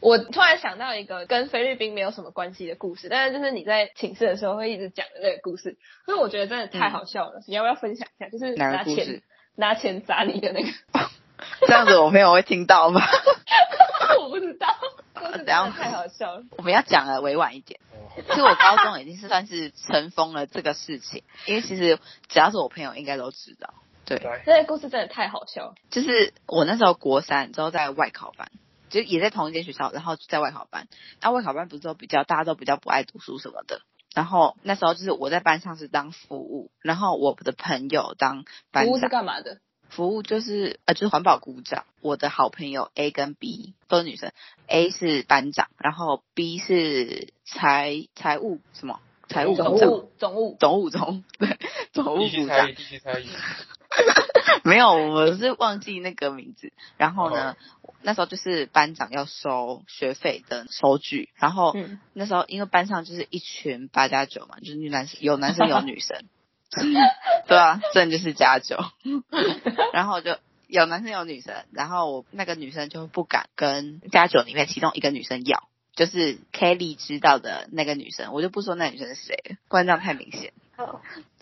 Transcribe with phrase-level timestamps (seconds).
[0.00, 5.76] 我突然想到一个跟菲律宾没有什么关系的故事，但是就是你在寝室的时候会一直讲的那个故事，
[6.08, 7.40] 因为我觉得真的太好笑了。
[7.46, 8.28] 你要不要分享一下？
[8.28, 9.22] 就是哪拿钱个故事？
[9.56, 10.68] 拿钱砸你的那个，
[11.66, 13.02] 这样子我朋友会听到吗？
[14.20, 14.68] 我不知道，
[15.14, 16.42] 故事真的太好笑了。
[16.56, 17.80] 我们要讲的委婉一点。
[18.26, 21.98] 其实我高中已经是算是尘封了这个事情，因为其实
[22.28, 23.74] 只要是我朋友应该都知道。
[24.04, 25.74] 对，来，那个故事真的太好笑了。
[25.90, 28.50] 就是我那时候国三之后在外考班，
[28.90, 30.88] 就也在同一间学校，然后在外考班。
[31.22, 33.80] 那外考班不是都比较大家都比较不爱读书什么的。
[34.14, 39.10] 然后那时候就是我在班上是当服务，然后我的朋友当班服务是长。
[39.10, 39.60] 干嘛的？
[39.88, 41.84] 服务就是呃就是环保股长。
[42.00, 44.32] 我的好朋友 A 跟 B 都是女生
[44.66, 50.56] ，A 是班长，然后 B 是财财务什么财务总务，总务。
[50.58, 51.58] 总务总对
[51.92, 52.68] 总务股长。
[54.64, 56.72] 没有，我是忘记那个名字。
[56.96, 57.56] 然后呢，
[58.02, 66.24] 那时候就是班长要收学费的收据，然后嗯，那时候因为班上就是一群八加九嘛，就是女男生有男生有女生，
[67.46, 68.76] 对啊，真的就是加九。
[69.92, 70.36] 然后就
[70.66, 80.52] 有男生有女生，然后我那个女生就不敢跟加九里面其中一个女生要，就是 Kelly 知道的那个女生，我就不说那女生是谁了，不然这样太明显。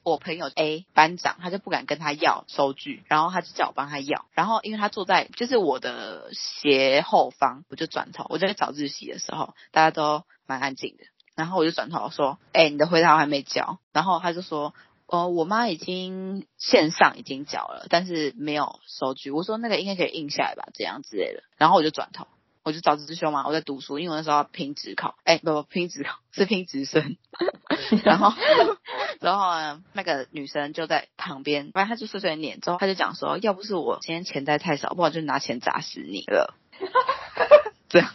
[0.08, 14.74] 我朋友 A 班长，他就不敢跟他要收据，然后他就叫我帮他要，然后因为他坐在就是我的斜后方，我就转头，我在早自习的时候，大家都蛮安静的，然后我就转头说，哎、你的回答我还没交，然后他就说。
[15.10, 19.30] 呃，我妈已经线上已经交了，但是没有收据。
[19.30, 21.44] 我说那个应该可以印下来吧，这样之类的。
[21.56, 22.26] 然后我就转头，
[22.62, 27.16] 我就早自修嘛，我在读书，因为我那时候要拼职考，哎、不不拼职考是拼职生。
[28.04, 28.34] 然后，
[29.20, 36.54] 然后呢，那个女生就在旁边，反正她就碎碎念，之后她就讲说，要不是我今天钱袋太少，不然就拿钱砸死你了。
[37.88, 38.10] 这样，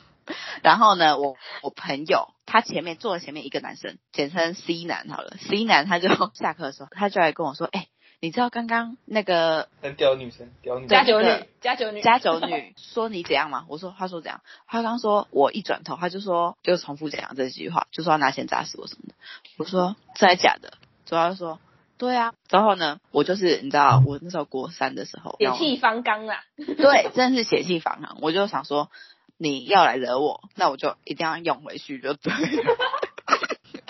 [0.61, 7.87] 然后呢，我我朋友他前面坐了前面一个男生，简称 C 男好了，C 男他就 下课的时候，他就来跟我说，哎、
[8.19, 10.89] 你知道刚刚那个很屌的女生，屌女生。
[10.89, 11.27] 加九女
[11.59, 13.65] 加九女，加九女说你怎样吗？
[13.67, 14.41] 我说他说怎样？
[14.67, 19.15] 他刚说我一转头，他就说就重复讲这句话，就说要拿钱砸死我什么的。
[19.57, 20.73] 我说真的假的？
[21.05, 21.59] 之后他就说
[21.97, 22.33] 对啊。
[22.47, 26.43] 之后呢，我就是你知道，我那时候国三的时候，血气方刚啦。
[26.57, 28.17] 对，真的是血气方刚。
[28.21, 28.89] 我就想说
[29.37, 32.75] 你要来惹我，那我就一定要用回去，就对了。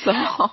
[0.14, 0.50] 然后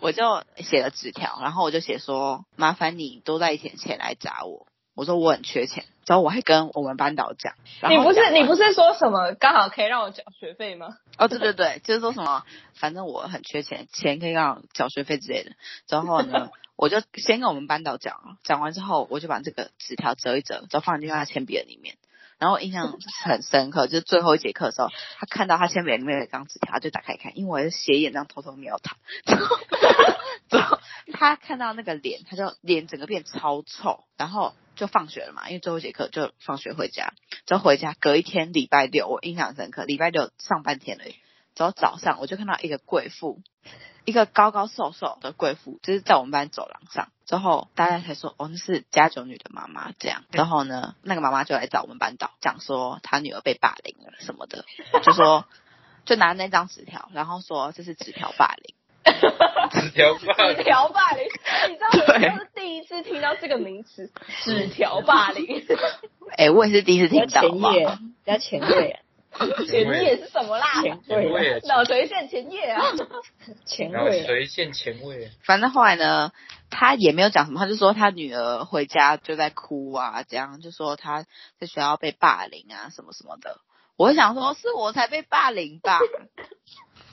[0.00, 4.66] 我就写了纸条，然后我就写说麻烦你多带一点钱来砸我。
[4.96, 7.54] 我说我很缺钱，然后我还跟我们班导讲。
[7.88, 10.96] 你不是你不是说什么刚好可以让我缴学费吗？
[11.18, 15.52] 哦，对对对，就是说什么，反正我很缺钱，钱可以让我缴学费之类的。
[15.86, 21.96] 之后呢，我就先跟我们班导讲，讲完之后，我就把这个纸条折一折，就放进他铅笔盒里面。
[22.38, 28.96] 然后我印象很深刻，就是最后一节课的时候，他看到他铅笔盒里面有一张纸条，他就打开看，因为我是斜眼这样偷偷瞄他。
[30.48, 30.78] 之后
[31.12, 37.14] 他看到那个脸，他就脸整个变超臭，然后就放学了嘛，因为最后一节课就放学回家。
[37.46, 41.16] 之后回家，隔一天礼拜六，我印象深刻，礼拜六上半天而已。
[41.54, 43.40] 之后早上我就看到一个贵妇，
[44.04, 47.08] 一个高高瘦瘦的贵妇，就是在我们班走廊上。
[47.24, 50.24] 之后大家才说，哦，那是家九女的妈妈这样。
[50.30, 54.64] 然后呢，那个妈妈就来找我们班导，讲说她女儿被霸凌了什么的，
[55.02, 55.46] 就说
[56.04, 58.74] 就拿那张纸条，然后说这是纸条霸凌。
[59.70, 61.24] 纸条霸纸条霸凌，
[61.68, 64.10] 你知道我对就是第一次听到这个名词
[64.44, 65.64] “纸条霸凌
[66.36, 67.72] 哎、我也是第一次要听到嘛。
[67.72, 69.00] 前夜，要前夜，”，
[69.68, 70.82] 前夜是什么啦？
[70.82, 72.82] 前前卫，脑垂线前夜啊！
[73.64, 76.32] 前然后卫，垂线前卫，反正后来呢，
[76.70, 81.24] 他也没有讲什么，他就说他女儿回家就在哭啊，这样就说他
[81.60, 83.60] 在学校被霸凌啊，什么什么的。
[83.96, 86.00] 我想说，是我才被霸凌吧。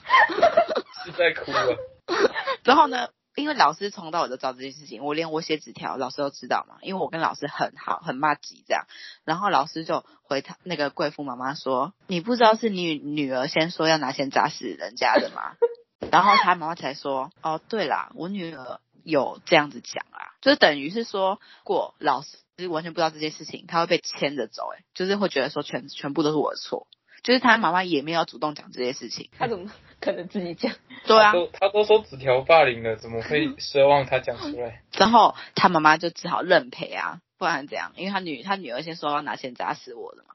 [1.04, 1.64] 是在哭啊。
[2.64, 8.86] 然后呢，因为老师从到尾都知道这件事情，我连我写纸条，老师都知道嘛，因为我跟老师很好，很骂吉这样。
[9.24, 15.56] 然后老师就回他那个贵妇妈妈说：“你不知道是你女儿先说要拿钱砸死人家的吗？”
[16.12, 26.86] 然后他妈妈才说：“哦，对啦，我女儿有这样子讲啊，就等于是说过老师完全不知道这件事情，他会被牵着走，哎，就是会觉得说全全部都是我的错。”
[27.24, 29.68] 就是他妈妈也没有主动讲这些事情，他怎么
[30.00, 30.72] 可能自己讲？
[31.06, 34.82] 对啊，都他都说纸条霸凌了，怎么会 奢望他讲出来？
[34.96, 37.92] 然后他妈妈就只好认赔啊，不然怎样？
[37.96, 40.34] 因为他女他女儿先说要拿钱砸死我的嘛，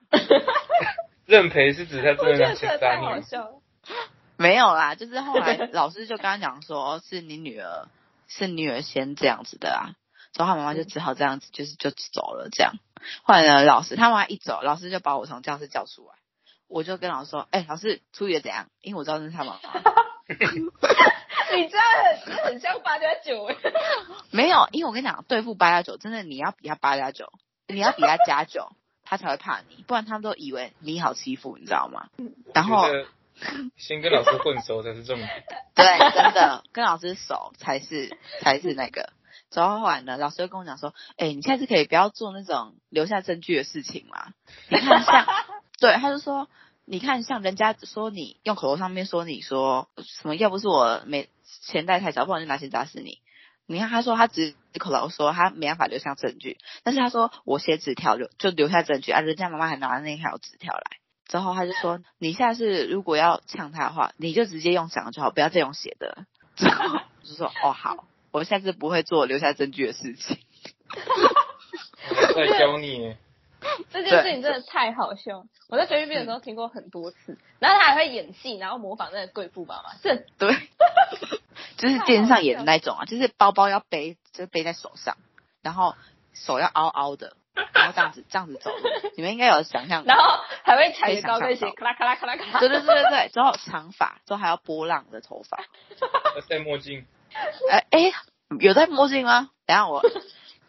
[1.25, 3.11] 认赔是指他真的拿钱砸你吗？
[3.13, 3.61] 好笑了。
[4.37, 7.87] 没有啦，就是后来老师就跟他讲说，哦是你女儿，
[8.27, 9.93] 是女儿先这样子的啊，
[10.33, 12.73] 之后他妈妈就只好这样子，就是就走了这样。
[13.23, 16.13] 后来呢，老师他妈妈一走，老师就把我从教室叫出来，
[16.69, 18.67] 我就跟老师说，哎、老师初一的怎样？
[18.81, 19.69] 因为我知道那是他妈妈。
[21.51, 21.85] 你这样
[22.23, 23.55] 很很像八加九哎。
[24.31, 27.33] 没有，因为我跟你讲，对付八加九，真的你要比他八加九，
[27.67, 28.69] 你要比他加九，
[29.03, 32.09] 他才会怕你，不然他们都以为你好欺负，你知道吗？
[32.53, 32.85] 然后
[33.75, 35.27] 先跟老师混熟才是重点。
[35.73, 39.11] 对，真的跟老师熟才是才是那个。
[39.49, 44.27] 之后后来呢，老师就跟我讲说，哎、你下次可以不要做那种留下证据的事情嘛。
[44.69, 45.25] 你看像，
[45.79, 46.47] 对，他就说，
[46.85, 51.29] 你看像人家说你用口头上面说你说什么，要不是我没
[51.63, 53.19] 钱袋太少，不然就拿钱砸死你。
[53.65, 60.97] 你看他说他只口头说他没办法留下证据，但是他说我写纸条留就留下证据啊，人家妈妈还拿那条纸条来。
[61.27, 66.25] 之后他就说，你下次如果要呛他的话，你就直接用讲的就好，不要再用写的。
[66.55, 70.39] 之后就说哦好，我下次不会做留下证据的事情。
[72.09, 73.15] 我在教你，
[73.91, 75.45] 这件事情真的太好笑了。
[75.69, 80.55] 我在菲律宾的时候听过很多次，然后他还会演戏，然后模仿那个贵妇妈妈，这对，
[81.77, 85.17] 就是电视上演的那种啊，就是包包要背，就是背在手上，
[85.61, 85.95] 然后
[86.33, 87.35] 手要凹凹的，
[87.73, 88.89] 然后这样子 这样子走路。
[89.15, 90.23] 你们应该有想象，然后
[90.63, 92.59] 还会踩着高跟鞋，咔啦咔啦咔啦咔啦。
[92.59, 95.59] 对对对对对，之后长发，之后还要波浪的头发。
[96.35, 97.05] 要戴墨镜，
[97.69, 98.11] 哎、哎，
[98.59, 99.49] 有戴墨镜吗？
[99.65, 100.01] 等一下我，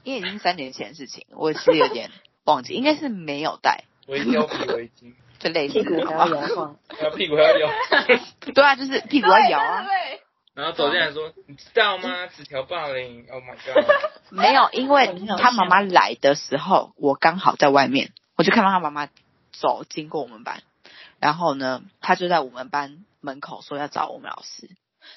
[0.03, 2.11] 因为已经三年前的事情，我其实有点
[2.45, 6.77] 忘记，应该是没有戴，围腰比围巾， 就类似屁股还要摇晃，
[7.17, 7.71] 屁股还要摇，
[8.55, 9.87] 对啊，就是屁股要摇啊。
[10.53, 12.27] 然后走进来说：“你知道吗？
[12.27, 13.85] 纸条霸凌，Oh my god！”
[14.31, 15.07] 没有，因为
[15.39, 19.09] 他妈妈来的时候，我刚好在外面，我就看到他妈妈
[19.53, 20.63] 走经过我们班，
[21.21, 24.67] 然后呢，他就在我们班门口说要找我们老师，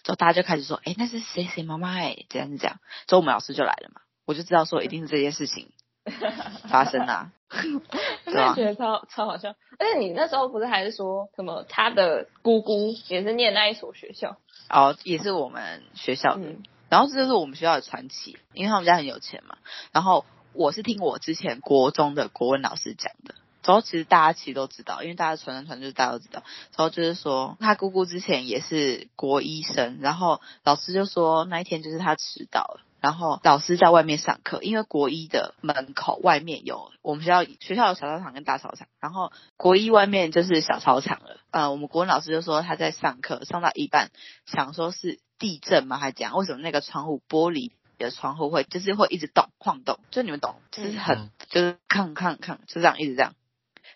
[0.03, 5.71] 之后大家就开始说，哎，那是谁谁妈妈哎，这样是这样，之后我们老师就来了嘛，我就知道说一定是这件事情
[6.69, 7.31] 发生啊，
[8.25, 8.65] 对吧真的觉？
[8.65, 9.55] 得超超好笑。
[9.79, 14.37] 而且你那时候不是还是说什么他的姑姑也是念那一所学校？
[14.69, 19.57] 哦，也是我们学校的，嗯，然后这就是我们学校的传奇，因为他们家很有钱嘛。
[19.91, 26.43] 然后我是听我之前国中的国文老师讲的，之后其实大家其实都知道，因为大家传传传，就是大家都知道。
[26.71, 32.81] 之后就是说，他姑姑之前也是国医生，然后老师就说那一天就是他迟到了。
[33.03, 41.35] 然后老师在外面上课，因为国一的门口外面有我们学校学校有小操场跟大操场，然后国一外面就是小操场了。
[41.51, 44.09] 呃，我们国文老师就说他在上课，上到一半
[44.45, 45.97] 想说是地震吗？
[45.97, 49.99] 还讲为什么那个窗户玻璃的窗户会就是会一直动晃动？
[50.09, 53.33] 就你们懂，就是很、嗯就是看看看，就这样一直这样。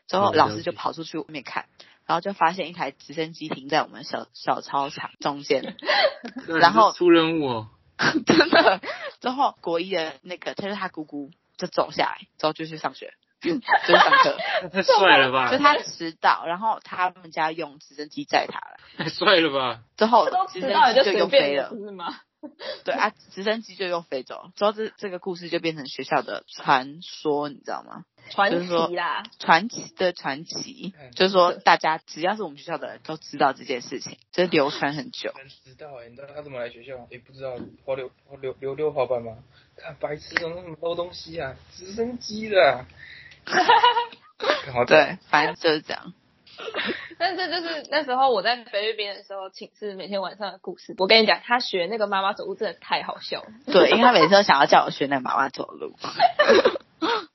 [0.07, 1.67] 之后老师就跑出去外面看，
[2.05, 5.77] 然后就发现一台直升机停在我们小小操场中间，
[6.59, 7.69] 然后出任务哦，
[8.25, 8.81] 真的。
[9.19, 13.59] 之后国一的那个就是他姑姑就走下来，之后就去上学，就是
[13.93, 14.37] 上课。
[14.63, 22.21] 那太帅了吧就，他迟到，然后他们家用直升机载他了，太帅了吧，之后都直升机就又飞了，是吗？
[22.85, 24.51] 对啊，直升机就用飞走了。
[24.55, 28.05] 之后这这个故事就变成学校的传说，你知道吗？
[28.29, 35.31] 传奇啦，传奇的传奇嗯，就是说大家只要是我们学校的人都知道这件事情，就是流传很久。
[35.37, 37.07] 真知道哎，你知道他怎么来学校？
[37.09, 37.55] 也不知道
[37.85, 39.37] 滑溜滑溜溜溜滑板吗？
[39.77, 42.85] 看白痴怎么那么多东西啊，直升机 的
[44.87, 46.13] 对，反正就是这样。
[47.19, 50.95] 但这就是那时候我在菲律宾的时候，寝室每天晚上的故事。
[50.97, 53.47] 我跟你讲，他学那个妈妈走路真的太好笑了。
[53.65, 55.93] 对，因为他每次都想要叫我学那个妈妈走路。